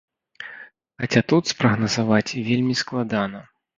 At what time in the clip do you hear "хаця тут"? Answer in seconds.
1.03-1.51